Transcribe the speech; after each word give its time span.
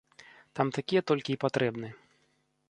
Там 0.59 0.71
такія 0.77 1.01
толькі 1.11 1.31
і 1.35 1.39
патрэбны. 1.45 1.93